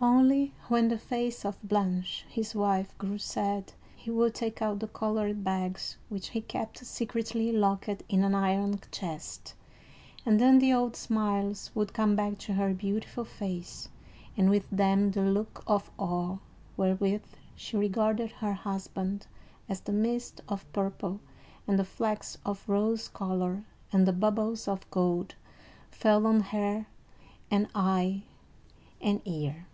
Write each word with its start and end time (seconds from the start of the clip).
Only, 0.00 0.52
when 0.68 0.90
the 0.90 0.98
face 0.98 1.44
of 1.44 1.60
Blanche, 1.60 2.24
his 2.28 2.54
wife, 2.54 2.96
grew 2.98 3.18
sad, 3.18 3.72
he 3.96 4.12
would 4.12 4.32
take 4.32 4.62
out 4.62 4.78
the 4.78 4.86
colored 4.86 5.42
bags, 5.42 5.96
which 6.08 6.28
he 6.28 6.40
kept 6.40 6.86
secretly 6.86 7.50
locked 7.50 8.04
in 8.08 8.22
an 8.22 8.32
iron 8.32 8.78
chest, 8.92 9.54
and 10.24 10.38
then 10.40 10.60
the 10.60 10.72
old 10.72 10.94
smiles 10.94 11.72
would 11.74 11.92
come 11.92 12.14
back 12.14 12.38
to 12.40 12.52
her 12.54 12.74
beautiful 12.74 13.24
face, 13.24 13.88
and 14.36 14.48
with 14.50 14.70
them 14.70 15.10
the 15.10 15.22
look 15.22 15.64
of 15.66 15.90
awe 15.98 16.36
wherewith 16.76 17.24
she 17.56 17.76
regarded 17.76 18.30
her 18.30 18.52
husband, 18.52 19.26
as 19.68 19.80
the 19.80 19.92
mist 19.92 20.40
of 20.48 20.70
purple, 20.72 21.18
and 21.66 21.76
the 21.76 21.84
flecks 21.84 22.38
of 22.46 22.68
rose 22.68 23.08
color, 23.08 23.64
and 23.92 24.06
the 24.06 24.12
bubbles 24.12 24.68
of 24.68 24.88
gold, 24.92 25.34
fell 25.90 26.24
on 26.24 26.38
hair 26.42 26.86
and 27.50 27.66
eye 27.74 28.22
and 29.00 29.20
ear. 29.24 29.66